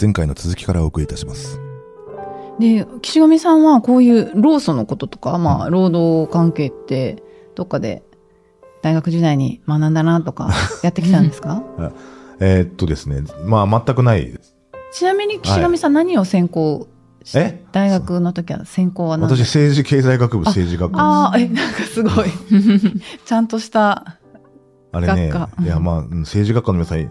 [0.00, 1.60] 前回の続きからお送りいたします。
[2.58, 7.22] で、岸上さんはこういう労組のこととか、まあ、労働関係って、
[7.54, 8.02] どっかで
[8.82, 10.50] 大学時代に学んだなとか、
[10.82, 11.62] やってきたんですか？
[12.40, 14.56] えーっとですね、まあ全くないです。
[14.92, 16.88] ちなみに岸上さん何を専攻
[17.22, 17.64] して、え？
[17.72, 19.28] 大学の時は専攻は何？
[19.36, 20.98] 私政治経済学部政治学部。
[20.98, 22.26] ああ、え、なんかすごい。
[23.24, 24.18] ちゃんとした、
[24.92, 27.10] あれねいやまあうん政治学科の皆さん、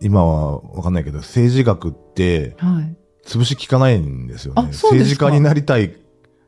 [0.00, 2.96] 今はわかんないけど、政治学ってはい。
[3.26, 4.62] 潰し効かないんですよね。
[4.68, 5.96] あそうですか政治家になりたい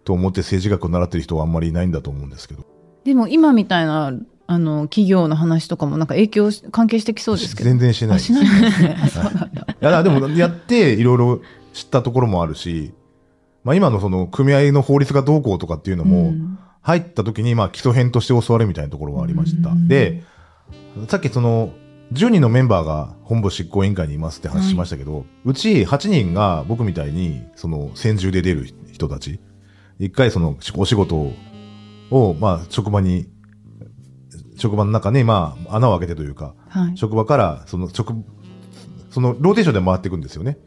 [0.04, 2.64] と思って政治学を習ってる人はあんまりいないんだと思うんですけど。
[3.04, 4.12] でも今みたいな、
[4.46, 7.70] あの、企業の話とかもなんか影響し、関係してきそうですけど。
[7.70, 8.70] 全然してないあ、しないんで
[9.08, 9.18] す
[9.80, 11.40] や、でも、やって、いろいろ
[11.72, 12.92] 知ったところもあるし、
[13.64, 19.70] まあ今のその、組合の法律がどうこうとかっていうのも、うん入った時に、まあ基礎編として教わるみたいなところはありました。
[19.70, 20.22] うんで、
[21.08, 21.72] さっきその、
[22.12, 29.40] 10人のメンバーが本部執行委員会にいますって話しましたけど、うち8人が僕みたいに、その、専従で出る人たち。
[29.98, 31.32] 一回その、お仕事
[32.10, 33.28] を、まあ、職場に、
[34.56, 36.96] 職場の中に、まあ、穴を開けてというか、はい。
[36.96, 38.12] 職場から、その、職、
[39.10, 40.58] その、ローテーションで回っていくんですよね。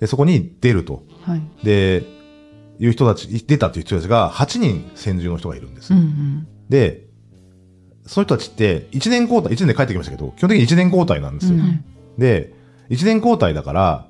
[0.00, 1.04] で、そこに出ると。
[1.22, 1.42] はい。
[1.62, 2.04] で、
[2.80, 5.92] いう人たち、出たっていう人たちが8人専従の人がいるんです。
[5.92, 6.48] うんうん。
[6.68, 7.07] で、
[8.08, 11.58] その人たちって1年交代、1年で帰ってきましたけど、基本的に1年交代なんですよ。
[11.58, 11.84] うん
[12.18, 12.52] で、
[12.90, 14.06] 1年交代だから、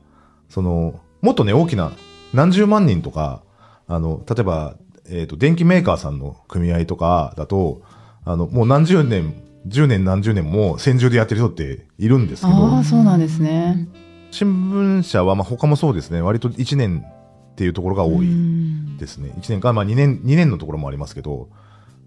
[0.48, 1.92] その、もっとね、大きな、
[2.32, 3.42] 何十万人とか、
[3.86, 4.76] あの、例えば、
[5.10, 7.82] えっ、と、電機メーカーさんの組合とかだと、
[8.24, 9.34] あの、もう何十年、
[9.66, 13.88] 10年何十年も専従でやってる人っているんですけど、ああ、そうなんですね。
[14.30, 17.04] 新聞社は、まあ、他もそうですね、割と1年
[17.52, 19.32] っていうところが多ういんですね。
[19.38, 21.48] 1年か、まあ2年、2年のところもありますけど、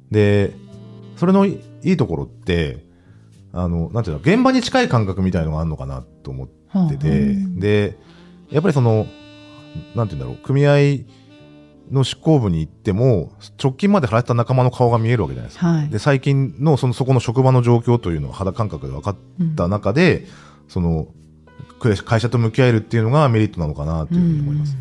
[0.10, 0.56] で、
[1.18, 1.46] それの
[1.84, 2.86] いいところって、
[3.54, 7.16] あの、なんていうの、現場に近い感覚みたいのがあるのかなと思ってて、は
[7.58, 7.98] で、
[8.50, 9.06] やっぱりその、
[9.96, 11.06] なんていうんだろう、組合
[11.92, 15.68] の執行部に行っても、直近まで働いた仲間の顔が見えるわけじゃないですか。
[15.68, 19.16] はいで、最近のその、そこの職場の状況というのを肌感覚で分かっ
[19.56, 20.28] た中で、
[20.68, 21.08] その、
[21.80, 24.78] く会社と向き合えるっていうのがメリットなのかなというふうに思います。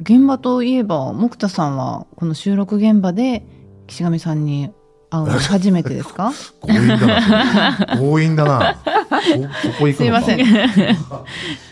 [0.00, 3.46] 現場といえば、木田さんは、この収録現場で、
[3.86, 4.72] 岸上さんに
[5.12, 6.32] 会うの初めてですか？
[6.66, 7.96] 強引だな。
[7.98, 8.76] 強引だな。
[9.62, 10.22] そそこ行くのか。
[10.22, 10.40] すいません。
[10.40, 10.96] い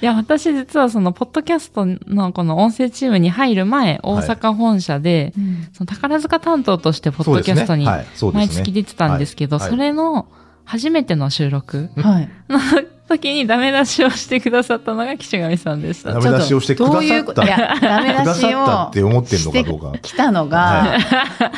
[0.02, 5.32] や、私実はその、ポッドキャストのこの音声チームに入る前、大阪本社で、
[5.72, 9.68] その宝塚担当としてポッドキャストに毎月出てたんですけど、はい。
[9.68, 9.70] はい。
[9.70, 10.28] それの
[10.64, 12.28] 初めての収録はい。
[12.48, 12.60] の
[13.08, 16.12] 時にダメ出しをしてくださったのが岸上さんでした。
[16.12, 17.00] ダメ出しをしてくださった。
[17.00, 17.42] どういうこと？
[17.42, 19.98] いや、ダメくだ出しさったを って思ってんのかどうか。
[20.00, 21.50] 来たのが、は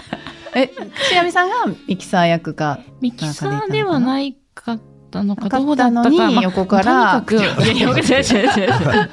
[0.56, 0.70] え、
[1.02, 1.56] 岸上さんが
[1.88, 2.80] ミキサー役か。
[3.00, 4.80] ミキサーではないかっ
[5.10, 6.10] たのか、なかったのにどうだったか。
[6.10, 9.10] まあ横からとにかく、 いやいや、違う違う違う違う。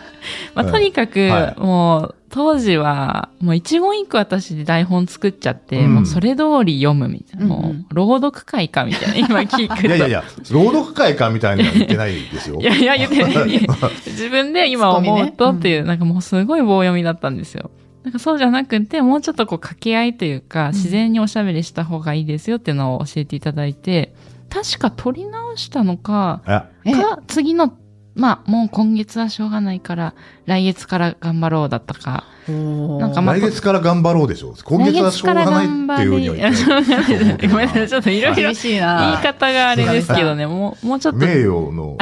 [0.54, 7.46] まあ、とにかく、はいもう、当時は、もう一言一句私で台本作っちゃって、うんもうそれ通り読むみたいな。
[7.46, 9.88] うんもう、朗読会かみたいな、 今聞くと。
[9.88, 12.60] いやいやいや、朗読会かみたいなのは言ってないですよ。
[12.60, 13.70] いやいや、言ってない。
[14.08, 17.72] 自分で今思うとっていう、なんかもうすごい棒読みだったんですよ。
[18.04, 24.14] なんかそうじゃなくて、もうちょっとこう掛け合いというか、自然におしゃべりした方がいいですよっていうのを教えていただいて、
[24.50, 26.42] 確か撮り直したのか、
[26.86, 27.74] か、次の、
[28.20, 30.14] まあ、もう今月はしょうがないから、
[30.46, 32.26] 来月から頑張ろうだったか。
[32.48, 34.56] なんかまあ来月から頑張ろうでしょ。
[34.64, 37.48] 今月はしょうがないっていうには言ってない。
[37.48, 39.20] ごめんなさい、ちょっといろいろ厳しい言いな。
[39.24, 41.98] 方があれですけどね、もう、もうちょっと名誉の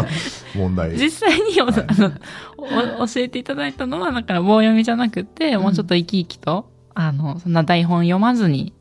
[0.56, 0.96] 問題。
[0.96, 8.72] 実際にお、あのお教えていただいたのは、だから棒読みじゃなくて、もうちょっと生き生きと、あの、そんな台本読まずに、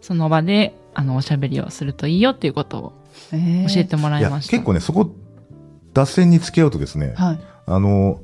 [0.00, 2.92] その場で、あの、おしゃべりをするといいよっていうことを
[3.32, 4.50] えー教えてもらいました。
[4.52, 5.10] 結構ね、そこ、
[5.96, 7.40] 脱線につけようとですね、はい。
[7.64, 8.20] あの、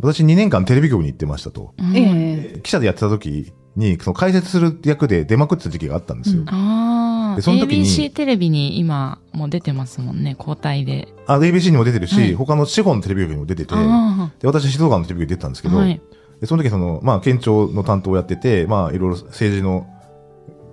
[0.00, 1.74] 私2年間テレビ局に行ってましたと。
[1.78, 6.40] うんええ記者でやってた時に、その解説する役で出まくってた時期があったんですよ。
[6.40, 11.08] うんああ、でその時に ABC テレビに今もう出てますもんね、交代で。
[11.26, 16.00] あ、ABC にも出てるし、はい他の地方のテレビ局にも出てて、あで私、静岡のテレビ局に出てたんですけど、あはい。
[16.40, 19.86] でその時その、まあ、県庁の担当をやってて、まあ、いろいろ政治の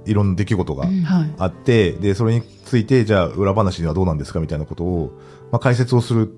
[0.06, 1.02] いろんな出来事がうん。
[1.02, 1.34] はい。
[1.38, 5.20] あって、で、それについて、じゃあ、裏話にはどうなんですかみたいなことを、
[5.52, 6.36] まあ、解説をする、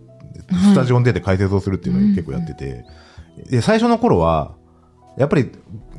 [0.52, 2.86] スタジオに出て解説をするっていうのを結構やってて、
[3.50, 4.56] で、最初の頃は、
[5.18, 5.52] やっぱり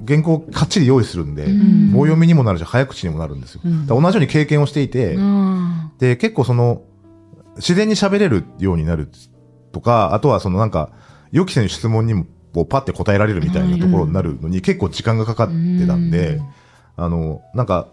[0.06, 1.92] 原稿をかっちり用意するんで、ん。
[1.92, 3.60] 棒読みにもなるし、早口にもなるんですよ。
[3.86, 5.92] 同じように経験をしていて、うん。
[5.98, 6.82] で、結構その、
[7.56, 9.08] 自然に喋れるようになる
[9.72, 10.90] とか、あとはそのなんか、
[11.30, 12.26] 予期せぬ質問にも
[12.64, 16.40] パッて答えられるみたいなところになるのに結構時間がかかってたんで、
[16.96, 17.88] あの、なんか、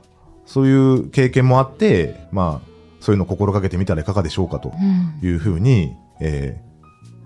[0.46, 2.68] そういう経験もあって、まあ、
[3.00, 6.72] そういうのを心がけてみたらいかがでしょうかとうんいうふうに、えー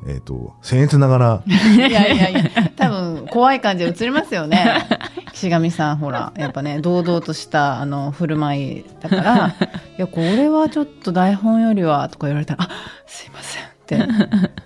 [0.08, 2.42] えっ、と、僭越ながら、いやいやいや、
[2.76, 4.86] 多分怖い感じで映りますよね。
[5.34, 9.48] 岸上さん、ほら、やっぱね、堂々とした、あの、振る舞いだから、
[9.98, 12.70] いや、これはちょっと台本よりは、とか言われたら、あ、
[13.08, 13.98] すいませんって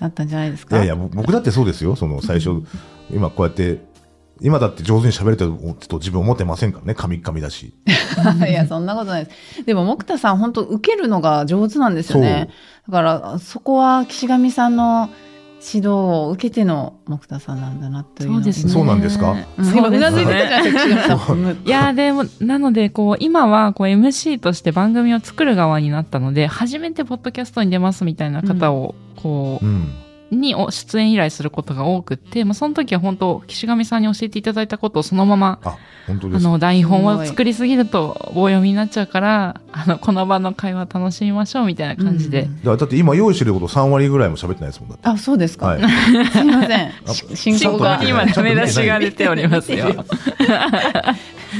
[0.01, 0.75] なったんじゃないですか？
[0.75, 1.95] いやいや、ぼ僕だってそうですよ。
[1.95, 2.61] その最初、
[3.09, 3.79] 今こうやって、
[4.41, 5.53] 今だって上手に喋れてる
[5.87, 6.93] と自分思ってませんからね。
[6.93, 7.73] 噛み噛みだし。
[8.49, 9.63] いや、そんなことないです。
[9.65, 12.49] でも、木田さん、本当受けるのが上手なんですよね。
[12.87, 15.09] だから、そこは岸上さんの
[15.61, 18.71] 指導を受けての木田さんなんだなというそうですね。
[18.71, 19.35] そうなんですか？
[19.57, 21.55] うんそうです今うなずいてたじゃないね。
[21.65, 29.89] いや、でも、なので、こう、今は、こう、MC として番組を作る側になったので、初めてポッドキャストに出ますみたいな方を、こうん。
[30.31, 35.77] う、にお出演依頼することが多くって、まあ、その時は本当、岸上さんに教えていただいたことをそのまま、あ、
[36.07, 36.49] 本当ですか。
[36.49, 42.43] あの、台本を作りすぎると棒読みになっちゃうから、あの、この場の会話楽しみましょうみたいな感じで。
[42.43, 45.07] うんだって今用意してること3割ぐらいも喋ってないですもんだって。
[45.07, 45.67] あ、そうですか。
[45.67, 45.81] はい。
[46.31, 46.91] すいません。
[47.35, 48.09] 進進行行がに。
[48.09, 50.05] 今、ダメ出しが出ておりますよ。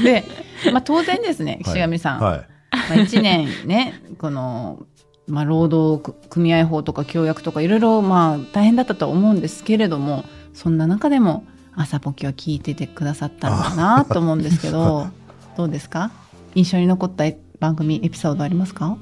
[0.04, 0.24] で、
[0.72, 2.20] まあ当然ですね、岸上さん。
[2.20, 2.38] はい。
[2.72, 4.80] まあ1年ね、この、
[5.30, 10.24] まあ労働組合法とか協約とかいろいろまあ大変だったとは思うんですけれども、
[10.54, 11.44] そんな中でも
[11.74, 15.06] 朝ポキは聞いててくださったのかなと思うんですけど、
[15.56, 16.10] どうですか？
[16.54, 17.24] 印象に残った
[17.60, 18.96] 番組エピソードありますか？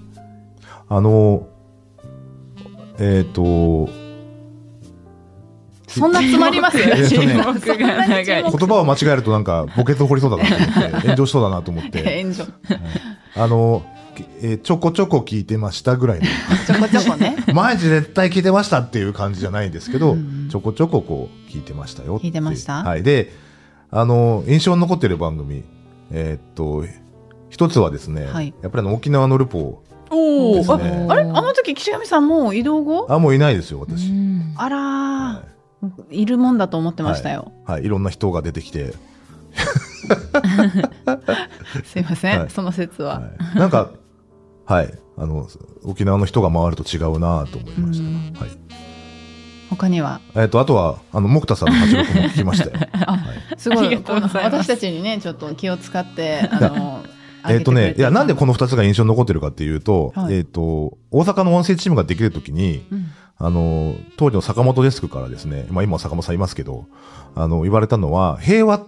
[0.91, 1.47] あの、
[2.99, 3.89] えっ、と、
[5.89, 6.79] そんな詰まります？
[6.79, 6.85] よ。
[6.95, 8.25] えっとね沈黙が長い。
[8.43, 12.45] 言葉を間違えるとなんかボケと掘りそうだなと思って、炎上しそうだなと思って、 炎上。
[13.37, 13.83] あの、
[14.43, 16.27] えーちょこちょこ聞いてましたぐらいの。
[16.67, 17.37] ちょこちょこね。
[17.55, 20.49] 毎日絶対聞いてましたっていう感じじゃないんですけど、うん。
[20.51, 22.83] ちょこちょここう聞いてましたよって聞いてました？
[22.83, 23.03] はい。
[23.03, 23.33] で、
[23.91, 25.65] あの、印象に残ってる番組、
[26.11, 26.85] えーっと、
[27.51, 28.53] 一つはですね、はい。
[28.63, 31.07] やっぱりあの沖縄のルポおですね。
[31.09, 31.23] あれ？
[31.23, 33.07] あの時岸上さんもう移動後？
[33.11, 34.09] あ、もういないですよ、私。
[34.11, 34.55] うん。
[34.57, 35.43] あらー、は
[36.11, 36.25] い。
[36.27, 37.53] るもんだと思ってましたよ。
[37.67, 38.95] はい、いろんな人が出てきて、
[41.85, 42.51] すいません、はい。
[42.51, 43.21] その説は。
[43.21, 43.91] はい、なんか、
[44.69, 45.49] はい、あの、
[45.85, 48.33] 沖縄の人が回ると違うなと思いましうん。
[48.35, 48.41] た。
[48.41, 48.51] はい。
[49.71, 50.21] 他には？
[50.35, 52.67] えっ、と、あとは、あの、木田さんの八六も聞きました。
[52.79, 52.89] よ。
[53.07, 53.59] あはい。
[53.59, 57.03] すごい、私たちにね、ちょっと気を使って、 あの、
[57.49, 60.35] えっとね、いや、なんでこの、の二つが印象に残ってるかっていうと、はい。
[60.35, 63.07] えっ、と、大阪の音声チームができるときに、うん。
[63.39, 66.85] あの、当時の坂本デスクからですね、まあ今は坂本さんいますけど、
[67.35, 68.87] あの、言われたのは、平和っ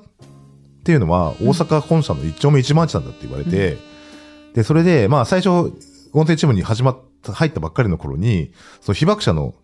[0.85, 3.79] ていうのは大阪本社の一丁目一番地なんだって言われて、
[4.55, 5.73] で、それで、まあ最初、
[6.13, 9.55] 音声チームに始まった、入ったばっかりの頃に、その被爆者の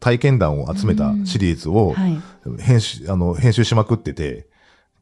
[0.00, 2.20] 体験談を集めたシリーズをはい。
[2.60, 4.46] 編集、あの、編集しまくってて、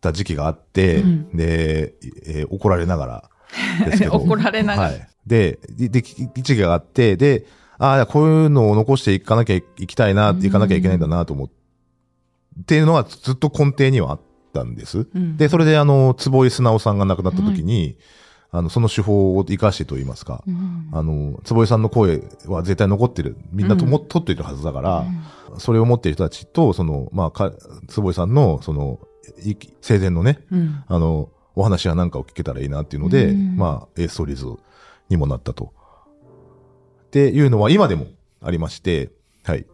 [0.00, 1.94] た時期があって、うんで、
[2.26, 3.30] えー怒られながら
[3.86, 4.16] ですけど。
[4.18, 5.08] 怒られながらはい。
[5.26, 7.46] で、で、で時期があって、で、
[7.78, 11.54] ああ、こういうのを残していかなきゃいきたいな、いかなきゃいけないんだなと思って、
[12.60, 14.20] っていうのはずっと根底にはあっ
[14.52, 15.08] たんです。
[15.12, 17.96] うんで、それであの、坪井素直さんが亡くなった時に、
[18.56, 23.36] あの、その手法を活かしてと言いますか、うんあの、坪井さんの声は絶対残ってる。
[23.50, 25.04] みんなとも、うん取っているはずだから、
[25.58, 27.52] それを持っている人たちと、その、まあ、か、
[27.88, 29.00] 坪井さんの、その、
[29.44, 30.84] い生前のね、うん。
[30.86, 34.46] あの、お話やなんかを聞けたらいいなっていうので、うんまあ、エーストーリーズ
[35.08, 35.72] にもなったと。
[37.06, 38.06] っていうのは今でも
[38.40, 39.10] ありまして、
[39.42, 39.66] はい。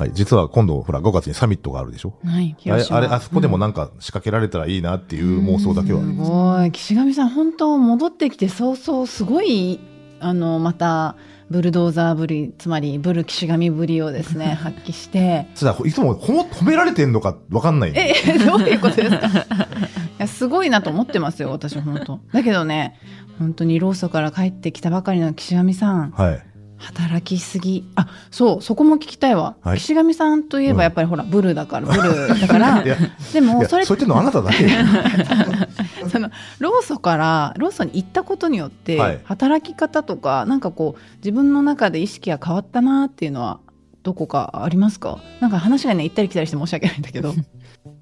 [0.00, 0.10] はい。
[0.14, 2.14] 実は今度、ほら、5月にサミットがあるでしょ？
[2.24, 2.56] はい。
[2.70, 6.30] あれ、あれ、あそこでもなんか仕掛けられたらいいなっていう妄想だけはありすます。
[6.30, 6.72] ごい。
[6.72, 9.78] 岸上さん、本当戻ってきて早々、すごい、
[10.20, 11.16] あの、また、
[11.50, 17.92] ブルドーザーぶり、つまり、ブル岸上ぶりをですね、 発揮して、ただ、いつもほ褒められてんのかわかんない。
[17.94, 18.14] え、
[18.46, 19.26] どういうことですか？
[19.28, 22.20] いやすごいなと思ってますよ、私、本当。
[22.32, 22.94] だけどね、
[23.38, 26.42] 本当にローソから帰ってきたばかりの岸上さん、はい。
[26.80, 27.84] 働きすぎ。
[27.94, 29.56] あ、そう、そこも聞きたいわ。
[29.62, 29.78] はい。
[29.78, 30.76] 岸上さんといえうん。
[30.78, 32.82] ば、やっぱりほら、ブルだから、ブルだから。
[33.32, 34.66] でも、それそう言ってんのあなただけ。
[36.10, 39.20] そのローソからローソに行ったことによって、はい。
[39.24, 43.60] 働き方とかなんかこう自分の中で意識が変わったなっていうのは
[44.02, 45.18] どこかありますか？
[45.40, 47.34] なんか話がね行ったり来たりして申し訳ないんだけど。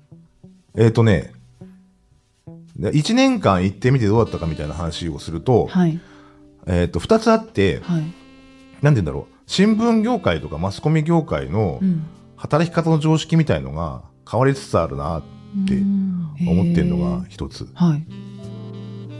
[0.76, 1.32] えっとね、
[2.78, 5.99] 1年間行ってみてどうだったかみたいな話をすると、はい。
[6.66, 8.02] えっと、2つあって、はい、
[8.82, 9.35] なんて言うんだろう。
[9.47, 12.04] 新聞業界とかマスコミ業界のうん、
[12.37, 15.23] 働き方の常識みたいのが変わりつつあるなっ
[15.66, 17.68] てうん思ってるのが一つ。
[17.75, 18.06] はい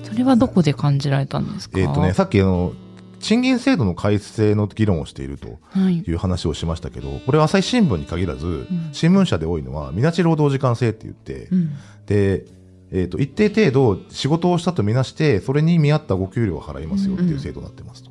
[0.05, 1.79] それはどこで感じられたんですか？
[1.79, 2.73] えっ、とね、さっきあの、
[3.21, 5.99] 賃金制度の改正の議論をしているとはい。
[5.99, 11.71] いう話をしましたけど、これは朝日新聞に限らず、ん新聞社で多いのは、みなし労働時間制って言って、うん
[12.07, 12.47] で、
[12.91, 18.11] えっ、と、一定程度仕事をしたとみなして、それに見合ったご給料を払いますよっていう制度になってますと。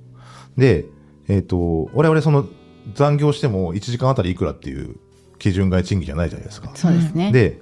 [0.55, 0.85] で、
[1.27, 2.48] えっ、と、我々その、
[2.93, 4.96] 残業しても1時間あたりいくらっていう
[5.39, 6.72] 基準外賃金じゃないじゃないですか。
[6.75, 7.31] そうですね。
[7.31, 7.62] で、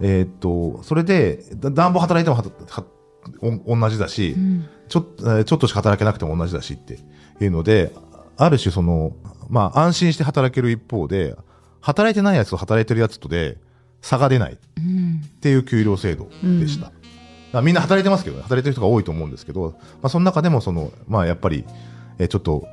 [0.00, 2.84] えーっと、それで、だ暖房働いてもはは
[3.64, 6.98] お同じだし、うんちょちょっとしか働けなくても同じだしって
[7.40, 7.92] いうので、
[8.36, 9.16] ある種その、
[9.48, 11.34] まあ安心して働ける一方で、
[11.80, 13.58] 働いてないやつと働いてるやつとで
[14.00, 16.28] 差が出ないっうんていう給料制度
[16.60, 16.86] でした。
[16.86, 16.94] だか
[17.54, 21.64] らみんな働いてますけどね、働いてる人が多いと思うんですけど、まあその中でもその、まあやっぱり、
[22.18, 22.68] えーちょっと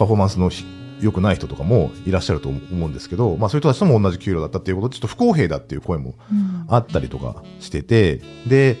[0.00, 0.64] パフォーマンスのひ
[1.02, 8.78] 良くない人とかもいらっしゃると思うんですけど、まあそういう人たちとも同じ給料だったっていうことで、ちょっと不公平だっていう声もうんあったりとかしてて、で、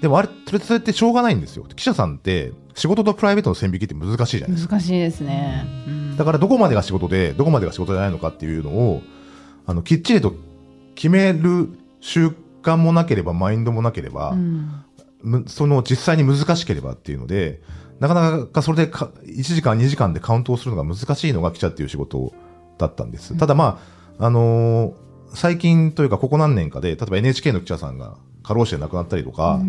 [0.00, 1.64] でもあれ、それそれってしょうがないんですよ。
[1.74, 4.76] 記者さんって仕事とプライベートの線引きって難しいじゃないですか。
[4.76, 5.66] 難しいですね。
[5.88, 9.02] うんだからどこまでが仕事で、どこまでが仕事じゃないのかっていうのを、
[9.66, 10.34] あの、きっちりと
[10.94, 12.28] 決める習
[12.62, 14.84] 慣もなければ、マインドもなければ、うん
[15.22, 17.60] むその実際に難しければっていうので、
[18.00, 22.32] なかなかそれでか1時間、2時間でカウントをするのが難しいのが記者っていう仕事
[22.78, 23.36] だったんです。
[23.36, 23.80] ただま
[24.18, 29.60] あ、あのー最近というかここ何年かで、例えば NHK の記者さんが過労死で亡くなったりとか、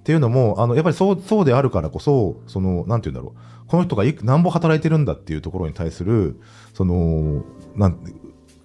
[0.00, 3.68] っていうのも、あの、やっぱりそう、そうであるからこそ、その、なんて言うんだろう。
[3.68, 6.40] この人がいく何ぼ働いてるんだっていうところに対する、
[6.74, 7.44] その、
[7.76, 7.98] なん、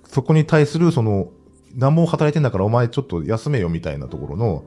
[0.07, 1.29] そこに対する、その、
[1.75, 4.63] 何ぼ働いてんだからお前ちょっと休めよみたいなところの、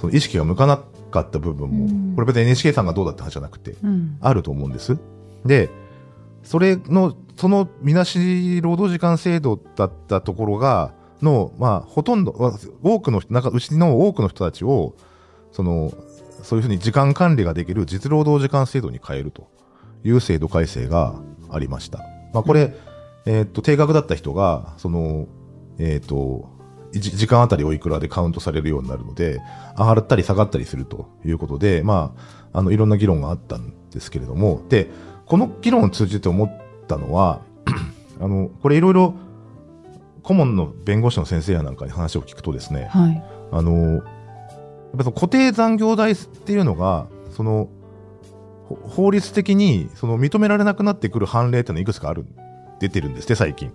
[0.00, 0.80] その意識が向かな
[1.10, 4.98] かった部分も、うんこれ別に NHK さんがどうだって話じゃなくて、うんあると思うんです。
[5.44, 5.70] で、
[6.42, 14.94] それの、そのみなし労働時間制度だったところが、の、まあ、ほとんど、わ多くの人、なんか、うちの多くの人たちを、
[15.52, 15.92] その、
[16.42, 19.50] そういうふうに時間管理ができる実労働時間制度に変えると
[20.04, 21.98] いう制度改正がありました。
[22.32, 22.74] まあ、これ、
[23.26, 25.26] えーっと、定額だった人が、その、
[25.78, 26.57] えーっと、じ
[26.92, 29.40] 時間あたりおいくらでカウントされるようになるので、
[29.76, 32.14] 上がったり下がったりするということで、ま
[32.52, 34.90] あ、あの、いろんな議論があったんですけれども、で、
[35.26, 37.42] この議論を通じて思ったのは、
[38.20, 39.14] あの、これいろいろ、
[40.22, 43.22] 顧問の弁護士の先生やなんかに話を聞くとですね、はい。
[43.50, 44.02] あの、やっ
[44.98, 47.68] ぱその固定残業代っていうのが、その、
[48.68, 52.26] ほ法律的にその認められなくなってくる判例っていうのはいくつかある、
[52.80, 53.72] 出てるんですって、最近。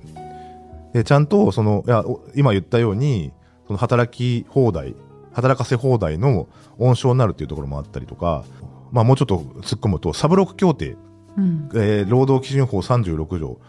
[0.93, 3.31] で、ちゃんと、その、いや、お今言ったように、
[3.67, 4.95] その働き放題、
[5.33, 6.47] 働かせ放題の
[6.77, 8.43] 温床になるっていうところもあったりとか、
[8.91, 10.95] まあもうちょっと突っ込むと、サブロック協定
[11.37, 11.69] うん。
[11.73, 13.59] えー労働基準法36条、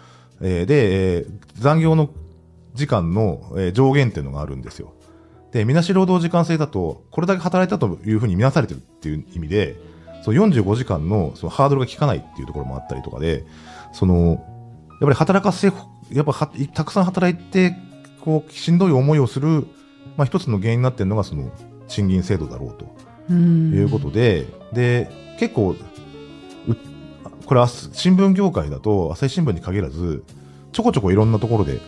[0.42, 2.10] えーで、えー残業の
[2.74, 4.92] 時間の、えー上限っていうのがあるんですよ。
[5.52, 9.76] で、みなし労働時間制だと、これだけ働いたというふうに見なされてるっていう意味で、
[10.24, 13.44] その45時間のそのハードルが効かないっていうところもあったりとかで、
[13.92, 14.38] その、やっ
[15.00, 15.70] ぱり働かせ、
[16.10, 17.76] やっぱはたくさん働いて、
[18.20, 19.66] こう、しんどい思いをする、
[20.16, 21.50] まあ一つの原因になってるのがその
[21.88, 22.94] 賃金制度だろうと。
[23.30, 25.08] うんいうことで、で、
[25.38, 25.76] 結構、う
[27.46, 30.24] これは新聞業界だと、朝日新聞に限らず、
[30.72, 31.80] ちょこちょこいろんなところで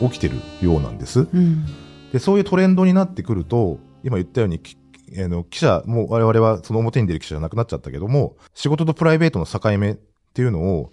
[0.00, 1.20] 起きてるようなんです。
[1.32, 1.66] うん。
[2.12, 4.76] で、そういうトレンドになってくると、今言ったように、き
[5.16, 9.94] あの記者、もう我々はその表に出る記者じゃなくなっちゃったけども、仕事とプライベートの境目っ
[10.34, 10.92] ていうのを、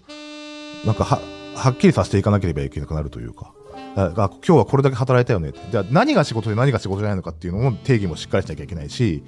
[0.86, 1.20] なんかは、
[1.56, 3.54] はっきりさせていかなければいけなくなるというか、
[3.96, 5.54] ああ今日はこれだけ働いたよね。
[5.72, 9.24] じゃあ何が仕事で何が仕事じゃないのかっていうのも定義もしっかりしなきゃいけないし、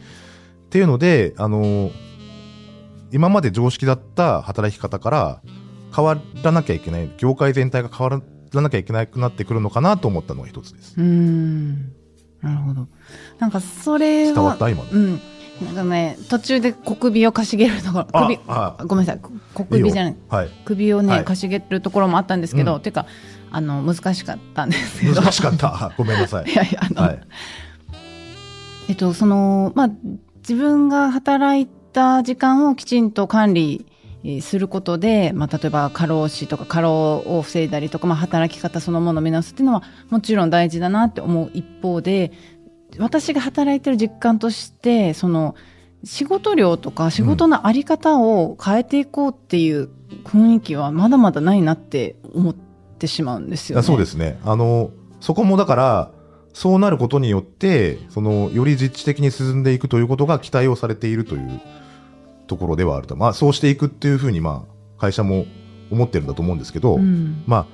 [0.66, 1.92] っていうので、あの、
[3.12, 5.42] 今まで常識だった働き方から
[5.96, 10.96] 変わらなきゃいけない、業界全体が変わらなきゃいけなくなってくるのかなと思ったのが一つです。
[10.98, 11.94] うん。
[12.42, 12.88] なるほど。
[13.40, 14.34] なんかそれは。
[14.34, 14.92] 伝わった今の。
[14.92, 15.22] うん。
[15.62, 18.38] なんかね、途中で小首をかしげるところ、首、
[18.86, 19.20] ごめんなさい、
[19.54, 20.16] 小首じゃない。
[20.30, 20.50] はい。
[20.66, 23.06] 首をね、はいかしげるところもあったんですけど、うんてか、
[23.52, 25.22] あの、難しかったんですけど。
[25.22, 25.92] 難しかった。
[25.98, 26.56] ごめんなさいい。
[26.56, 27.20] やいや、あの、はい。
[28.90, 29.90] えっと、その、まあ、
[30.38, 33.86] 自分が働いた時間をきちんと管理
[34.24, 42.32] えーすることで、まあ、例えば過労死とか過労を防いだりとか、まあ、働き方そのものを見直すっていうのはもちろん大事だなって思う一方で
[43.00, 45.56] 私が働いてる実感としてその
[46.04, 49.90] 仕事量とか仕事のあり方を変えていこうっていう
[50.24, 52.56] 雰囲気はまだまだないなって思っ
[53.00, 53.84] てしまうんですよね。
[53.84, 54.40] そうですね。
[54.44, 56.12] あの、そこもだから、
[56.54, 61.62] そうなることによって、その、より実地的に進んでいくということが期待をされているという
[62.48, 63.16] ところではあると。
[63.16, 64.66] まあ、そうしていくっていうふうに、ま
[64.98, 65.46] あ、会社も
[65.92, 67.66] 思ってるんだと思うんですけど、うんまあ、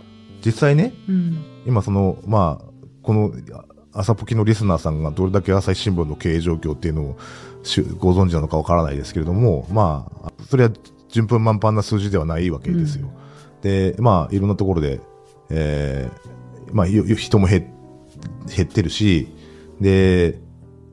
[0.46, 2.66] 実際ね、うん今その、まあ、
[3.04, 3.32] この、
[3.94, 7.18] 朝ポキのリスナーさんがどれだけ朝日新聞の経営状況っていうのを
[7.64, 10.72] しご存知なのかわからないですけれども、まあ、それは
[11.10, 13.12] 順風満帆な数字ではないわけですよ。
[13.62, 15.00] で、まあ、いろんなところで、
[15.50, 17.72] えーまあ、人も減
[18.48, 19.28] 減ってるし、
[19.80, 20.40] で、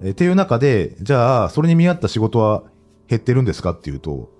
[0.02, 2.64] えっていう中で、じゃあ、それに見合った仕事は
[3.08, 4.30] 減ってるんですかっていうと、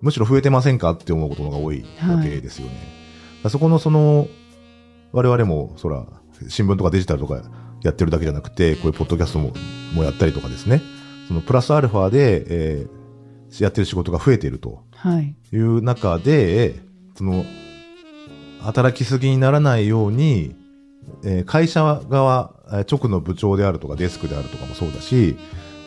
[0.00, 2.72] むしろ増えてませんかって思うことが多いわけですよね。
[3.48, 4.28] そこのその、
[5.12, 6.06] 我々も、そら、
[6.48, 7.42] 新聞とかデジタルとか
[7.82, 9.52] やってるだけじゃなくて、こういうポッドキャストも
[9.94, 10.82] もやったりとかですね、
[11.28, 14.84] そのプラスアルファで、えー、やってる仕事が増えていると。
[14.94, 15.34] はい。
[15.52, 16.80] いう中で、
[17.16, 17.44] その、
[18.60, 20.54] 働きすぎにならないように、
[21.24, 25.36] えー会社側、えー直の部長であるとかデスクであるとかもそうだし、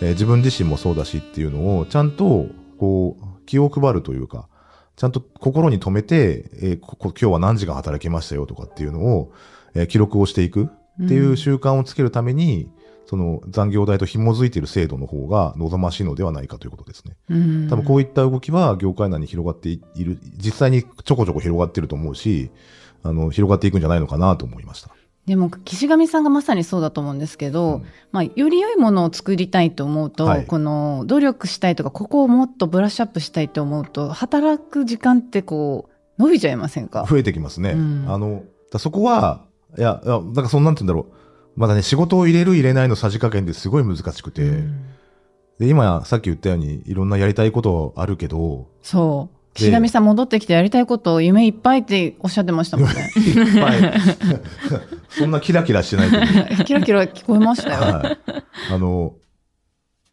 [0.01, 2.47] えー自分自身もそうだしっていうのを、ちゃんと、
[2.77, 4.47] こう、気を配るというか、
[4.95, 9.31] ちゃんと心に留めて、えーここ今日は何時間働きましたよとかっていうのを、
[9.75, 10.69] えー記録をしていく
[11.01, 12.69] っていう習慣をつけるために、
[13.05, 17.15] その残業代と紐づいている制度の方が望ましいのではないかということですね。
[17.29, 22.51] うん多分こういった動きは業界内に広がっている、実際にちょこちょこ広がっていると思うし、
[23.03, 24.89] あの、広がっていくんじゃないのかなと思いました。
[25.25, 37.05] でも岸上さんがまさにそうだと思うんですけど、うんまあ、より良いものを作りたいと思うと、はいこの努力したいとかここをもっとブラッシュアップしたいと思うと働く時間ってこう伸びちゃいませんか？
[37.09, 37.71] 増えてきますね。
[37.71, 39.45] うんあの、だそこは、
[39.77, 41.13] いや、いやなんかそんなんて言うんだろう。
[41.55, 44.85] まだね、仕事を入れる入れないのさじ加減ですごい難しくて、うん。
[45.59, 49.43] で、今、さっき言ったように、いろんなやりたいことあるけど、そう。
[49.53, 53.11] で岸上さん戻ってきてやりたいこと夢いっぱいっておっしゃってましたもんね。
[53.15, 53.93] いっぱい、
[55.09, 58.73] そんなキラキラしてないけど、 キラキラ聞こえましたよ、はい。
[58.73, 59.13] あの、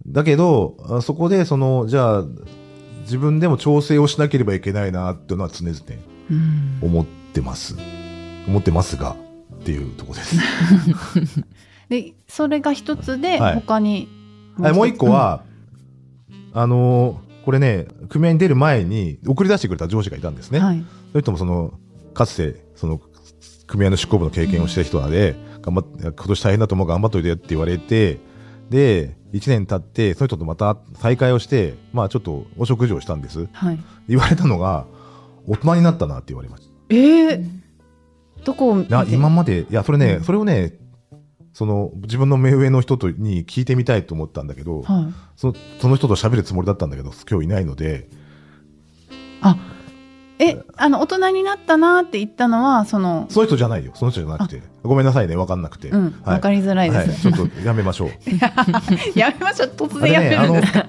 [0.07, 2.25] だけど、あそこで、その、じゃあ、
[3.03, 5.79] 自分でも調整をしなければいけないなっていうのは常々
[6.31, 6.79] うん。
[6.83, 7.77] 思ってます。
[8.47, 9.17] 思ってますが、
[9.61, 10.37] っていうところです。
[11.89, 14.09] でそれが一つではい他に
[14.59, 15.43] はいもう一個、は、
[16.53, 20.59] あのーこれね、組合に出る前に送り出してくれた上司がいたんですね。
[20.59, 21.75] うんはいそれともその、
[22.15, 23.01] かつて、その、
[23.67, 28.21] 組合の執行部の経験をした人なので、頑張って、今年大変だと思う頑張っといてって言われて、
[28.69, 33.49] で、1年経って、その人とまた再会をして、まあちょっとお食事をしたんです。
[33.51, 34.87] はい、言われたのが、
[35.49, 37.60] 大人になったなって言われましえー、
[38.45, 40.25] どこを今まで、いや、それね、うん。
[40.25, 40.75] それをね、
[41.53, 48.09] その、自分の目上の人とに聞いてみたいと思ったんだけど、はい、そのその人と喋るつもりだったんだけど、今日いないので、
[49.43, 49.57] あ
[50.39, 53.93] えあの大人になったなって言ったのはそのその人じゃないよ。
[53.95, 54.63] その人じゃなくて。
[54.83, 55.91] ごめんなさいね、わかんなくて。
[55.91, 56.35] うん、はい。
[56.35, 58.11] わかりづらいです、はい、ちょっとやめましょう。
[59.19, 59.73] やめましょう。
[59.77, 60.87] 突あ然やめるんです、か、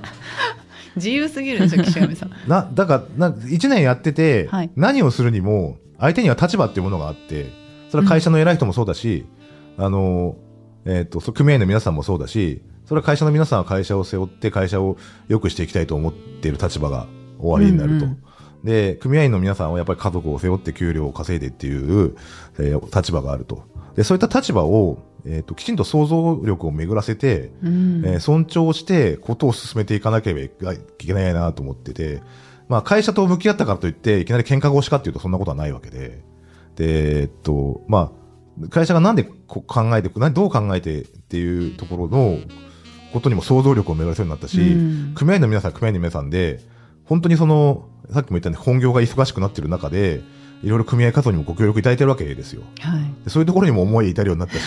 [0.95, 2.31] 自由すぎるでしょ岸上さん。
[2.47, 4.69] な、だから、な、一年やってて、はい。
[4.77, 7.49] 何をするにも、相手には立場っていうものがあって、
[7.89, 9.25] それは会社の偉い人もそうだし、
[9.77, 10.35] あの、
[10.85, 17.07] えっ、と、そう組合の皆さんもそうだし、それは会社の皆さんは会社を背負って会社を良くしていきたいと思っている立場が
[17.39, 18.05] 終わりになると。
[18.05, 18.23] うんうん
[18.63, 22.15] で、組合員の皆さんはやっぱり家族を背負って給料を稼いでっていう、
[22.59, 23.63] えー立場があると。
[23.95, 32.21] で、そういった立場を、えっ、と、きちんと想像力を巡らせて、うんえー尊重してことを進めていかなければいけないなと思ってて、
[32.71, 36.23] まあ会社と向き合ったからといって、いきなり喧嘩腰かっていうとそんなことはないわけで、
[36.77, 38.13] で、えっと、ま
[38.63, 42.37] あ、会社がなんでこ考えて、などう考えてっていうところの
[43.11, 45.13] ことにも想像力を巡らせるようになったし、うん。
[45.15, 46.61] 組合員の皆さん、組合員の皆さんで、
[47.03, 50.21] 本当にその、さっきも言ったように本業が忙しくなってる中で、
[50.63, 52.61] いろいろ組合活動にもご協力いただいてるわけですよ。
[52.79, 53.23] はい。
[53.25, 54.61] でそういうところにも思い至るようになったし、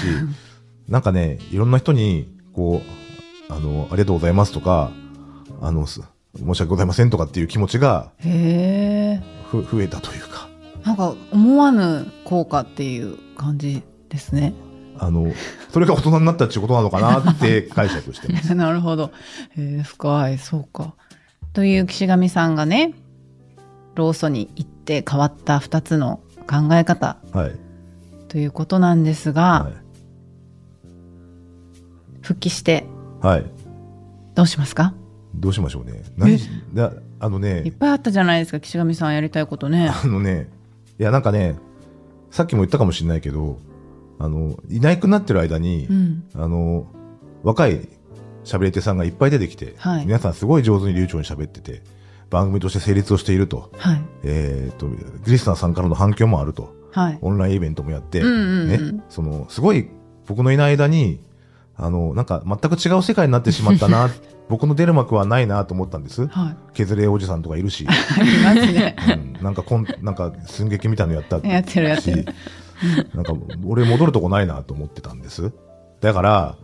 [0.88, 2.82] なんかね、いろんな人に、こ
[3.48, 4.92] う、あの、ありがとうございますとか、
[5.62, 6.02] あの、す
[6.36, 10.48] 申し訳ございませんとかっていう気持ちがへえふ増えたというか、
[10.84, 14.54] なんか思わぬ効果っていう感じですね
[14.98, 15.32] あの、
[15.70, 18.54] それが大人になったっていうことなのかなって解釈してます。
[18.54, 19.10] なるほど。
[19.56, 20.94] えー、深い、そうか。
[21.52, 22.94] という岸上さんがね、
[23.94, 27.52] ローソに行って変わった2つの考え方はい。
[28.28, 29.72] ということなんですが、はい。
[32.22, 32.86] 復帰して
[33.20, 33.46] はい。
[34.34, 34.94] どうしますか？
[35.34, 36.02] どうしましょうね。
[36.16, 39.88] 何しだあのいっね、ぱいあったじゃないですか、岸上さんやりたいことね。
[39.88, 40.48] あのね、
[40.98, 41.56] いや、なんかね、
[42.30, 43.58] さっきも言ったかもしれないけど、
[44.18, 46.24] あの、いなくなってる間に、うん。
[46.34, 46.86] あの、
[47.42, 47.88] 若い
[48.44, 51.82] 喋り手さんがいっぱい出てきて、はい皆さんすごい上手に流暢に喋ってて、
[52.30, 54.02] 番組として成立をしていると、はい。
[54.24, 57.18] えっ、と、グリスナーさんからの反響もあると、はい。
[57.20, 59.88] オンラインイベントもやって、うんうんうんね、その、すごい
[60.26, 61.20] 僕のいない間に、
[61.76, 64.08] あの、なんか全く違う世界になってしまったな、
[64.48, 66.26] 僕の出る幕はないなと思ったんです。
[66.28, 66.56] はい。
[66.74, 68.96] 削れおじさんとかいるし、 ありますね。
[69.38, 72.26] うん、なんかこん、なんか寸劇みたいなのやったやってるやってるし
[73.14, 73.32] なんか
[73.64, 75.52] 俺戻るとこないなと思ってたんです。
[76.00, 76.56] だから、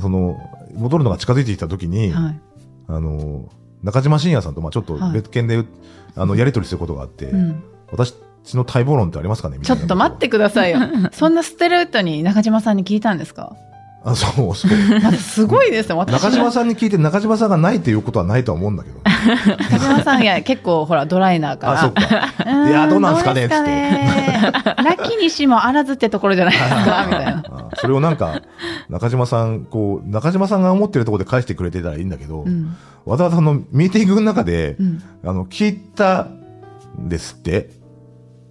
[0.00, 0.36] その、
[0.74, 2.40] 戻るのが近づいてきた時に、はい。
[2.88, 3.48] あの、
[3.82, 5.64] 中島信也さんとまあちょっと別件で、
[6.16, 7.62] あの、やりとりすることがあって、うん。
[7.90, 8.14] 私
[8.54, 10.78] の待望論ってありますかねちょっと待ってくださいよ。
[11.12, 13.54] そんなステレートに中島さんに聞いたんですか？
[14.04, 14.70] あ、そう、そう。
[15.16, 15.94] すごいですね。
[15.94, 19.00] 私中島さんに聞いて中島さんがないっていうことはないとは思うんだけど。
[19.70, 21.72] 中島さんいや結構ほらドライナーから。
[21.74, 22.68] あ、そっか。
[22.68, 27.44] いやどうなんすかねどうですねラッキーにしもあらずってところじゃないですか みたいな。
[27.48, 28.42] あそれをなんか、
[28.90, 37.70] 中島さん、こう、中島さんが思ってるところで返してくれてたらいいんだけど、うんわざわざそのミーティングの中で、うんあの、聞いたんですって。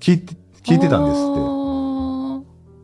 [0.02, 0.34] 聞いて、
[0.66, 1.61] 聞いてたんですって。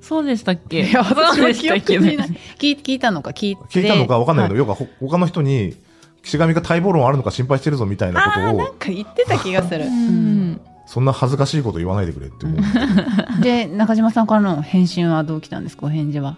[0.07, 0.81] そうでしたっけ？
[0.87, 2.27] いや私記憶にない。
[2.57, 3.31] 聞い聞いたのか？
[3.31, 3.63] 聞いて。
[3.63, 5.75] 聞いたのかわかんないけど、は要はほ他の人に、
[6.23, 9.85] 岸上が待望論あるのか心配してるぞみたいなことを、なんか言ってた気がする。
[9.85, 10.61] ううんん。
[10.85, 12.61] そんな恥ずかしいこと言わないでくれって思う。
[13.43, 15.87] で中島さんからの返信はどう来たんですか？
[15.87, 16.37] お返事は。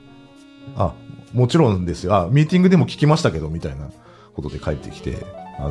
[0.75, 0.93] あ、
[1.33, 2.15] もちろんですよ。
[2.15, 3.89] あ、ミーティングでも聞きましたけど、みたいな
[4.35, 5.17] ことで帰ってきて、
[5.59, 5.69] あの、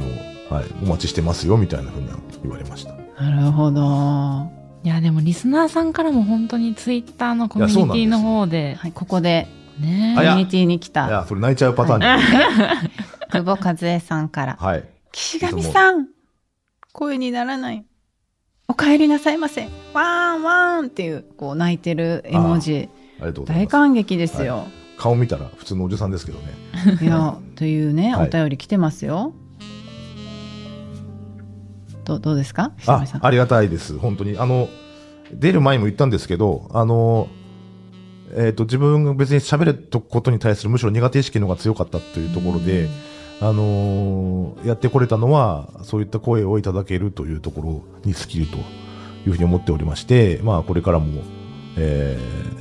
[0.57, 2.09] はい、お待ちしてますよ、みたいなふうに
[2.43, 2.95] 言われました。
[3.21, 4.58] なるほど。
[4.83, 9.47] はいや、でもリスナーさんからも本当にツイッターのコミュニティの方で、いここで
[9.81, 12.89] ねコミュニティに来いたや、それ泣いちゃうパターンに。
[13.31, 14.57] 久保和恵さんから。
[14.59, 14.85] はい。
[15.13, 16.09] 岸上さん
[16.93, 17.85] 声にならない。
[18.69, 19.69] お帰りなさいませ。
[19.95, 22.89] ワーンワーンっていう、こう泣いてる絵文字。
[23.19, 23.67] ありがとうございます。
[23.67, 24.67] 大感激ですよ。
[24.99, 26.47] 顔見たら普通のおじさんですけどね。
[27.01, 29.33] い、や、というね、はいお便り来てますよ。
[32.09, 32.73] どうどうですか？
[32.79, 33.05] 岸あ。
[33.21, 33.97] ありがたいです。
[33.99, 34.37] 本当に。
[34.39, 34.69] あの、
[35.33, 37.29] 出る前にも言ったんですけど、あの、
[38.35, 42.89] えっ、と、自分が別に喋ることに対するむしろ苦手意識の方が強かったというところで、
[43.41, 48.61] あのーやってこれたのは、そういった声をいただけるというところに尽きるとい
[49.29, 51.23] うふうに思っておりまして、まあ、これからも、
[51.77, 52.59] えー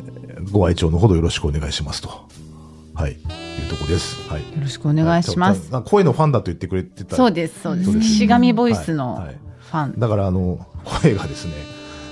[0.52, 2.10] ご愛聴のほどよろしくお願いしますと。
[2.94, 3.18] はい。
[3.62, 4.30] いうところです。
[4.30, 4.42] はい。
[4.42, 5.72] よろしくお願いします。
[5.74, 7.16] はい声のファンだと言ってくれてた。
[7.16, 7.92] そうです、そうです。
[7.92, 9.36] そうです岸上ボイスのはいはい
[9.68, 10.00] ファン。
[10.00, 10.66] だから、あの、
[11.02, 11.54] 声がですね、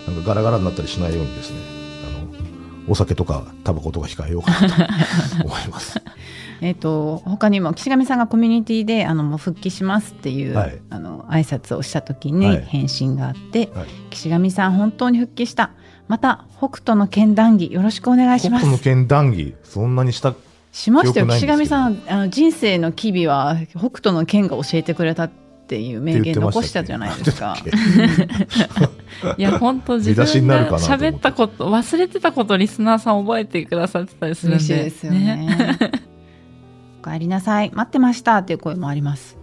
[0.08, 1.60] なんかガラガラになったりしないようにですね、
[2.08, 6.02] あの、お酒とかタバコとか控えようかなと思います。
[6.62, 15.72] えっ、と他にも岸上さんがコミュニティであのもう復帰しますっていう、はいあの挨拶をした時にはい返信があって、はい岸上さん本当に復帰した。
[16.08, 18.66] また北斗の剣談義よろしくお願いし北ます。
[18.66, 20.36] 斗の剣談義、そんなにした、
[20.76, 25.30] しましたよ岸上さんあの人生の機微は北斗の剣が教えてくれたっ
[25.68, 27.56] ていう名言残したじゃないですか。
[29.38, 34.64] いや、本当自分が喋ったこと、忘れてたことリスナーさん覚えてくださってたりするんで。
[34.66, 35.78] 嬉しいですよね。
[37.02, 39.38] お帰りなさい待ってましたっていう声もあります。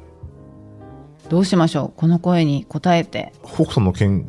[1.30, 3.32] どうしましょうこの声に応えて。
[3.42, 4.26] け北斗の剣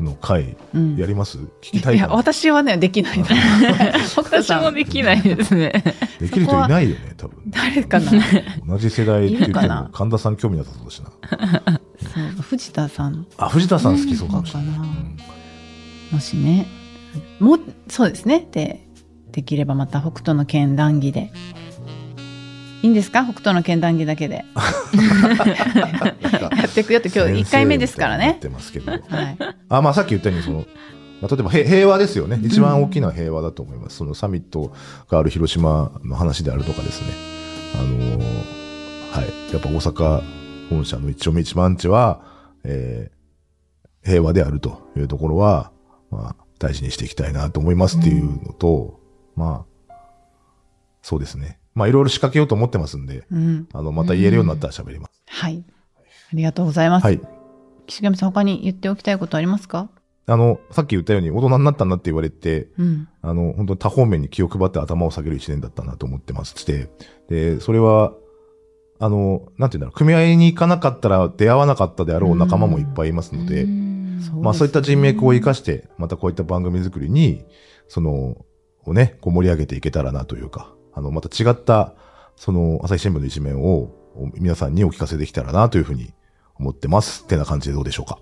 [0.00, 0.96] の回、うん。
[0.96, 1.38] やります？
[1.38, 3.24] 聞きたいいや私はねできない。
[4.16, 5.72] 私もできないですね。
[6.18, 7.38] できる人いないよね、多分。
[7.48, 8.12] 誰かな？
[8.66, 11.10] 同じ世代って言ってもいるかな、神田さん興味なさそうだしな。
[11.98, 13.26] そう藤田さん。
[13.38, 14.36] あ、藤田さん好きそうか。
[14.40, 14.66] もしれな。
[14.66, 14.68] い。
[14.70, 15.16] うん
[16.12, 16.66] もしね。
[17.40, 18.46] もそうですね。
[18.52, 18.86] で
[19.32, 21.32] できればまた北斗の剣談義で
[22.86, 23.22] いいんですか？
[23.24, 24.44] 北斗の剣談義だけで
[26.56, 28.38] やっていくよって今日1回目ですからね
[29.68, 30.64] あ、まあさっき言ったように、その、
[31.20, 32.38] まあ、例えばへ平和ですよね。
[32.42, 33.96] 一番大きな平和だと思います。
[33.96, 34.72] そのサミット
[35.10, 37.08] がある広島の話であるとかですね。
[37.74, 39.52] あのーはい。
[39.52, 40.22] やっぱ大阪
[40.70, 42.20] 本社の一丁目一番地は、
[42.64, 43.16] えー
[44.08, 45.72] 平和であるというところは、
[46.12, 49.00] まあ、大事にしていきたいなと思いますっていうのと、
[49.34, 49.94] まあ、
[51.02, 51.58] そうですね。
[51.76, 53.68] まあ、いろいろ仕掛けようと思ってますんで、うん。
[53.72, 55.22] あの、また言えるようになったら喋ります。
[55.28, 55.62] はい。
[55.98, 57.20] ありがとうございます、はい。
[57.86, 59.90] 岸上さん他に言っておきたいことありますか？
[60.26, 63.08] あの、さっき言ったように大人になったんだって言われて、うん。
[63.22, 66.90] あの、本当に多方面に気を配って頭を下げる一年だったなと思ってますして、
[67.28, 68.14] で、それは、
[68.98, 74.20] あの、なんていうんだろう、組合に行かなかったら出会わなかったであろう仲間もいっぱいいますので、うん。
[74.40, 77.44] まあそういった人脈を活かして、またこういった番組作りに、
[77.86, 78.38] その、
[78.84, 81.92] をね、こう盛り上げていけたらなというか、あの、また違った、
[82.34, 83.90] その、朝日新聞の一面を
[84.34, 86.12] 皆さんにお聞かせできたらなというふうに
[86.58, 87.22] 思ってます。
[87.24, 88.18] ってな感じでどうでしょうか。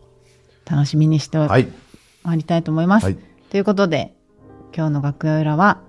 [0.67, 1.69] 楽しみにしてはい。
[2.25, 3.19] まいりたいと思います、はい。
[3.51, 4.15] ということで
[4.75, 5.83] 今日の楽屋裏は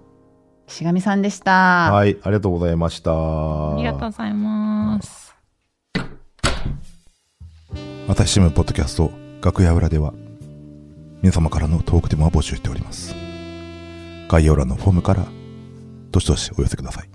[0.67, 2.17] 岸上さんでした、はい。
[2.21, 3.11] ありがとうございました。
[3.11, 5.33] ありがとうございます。
[8.07, 10.13] 朝日新聞ポッドキャスト楽屋裏では
[11.23, 13.15] 皆様からのトークテーマを募集しております
[14.27, 15.25] 概要欄のフォームから
[16.15, 17.14] どしどしお寄せください。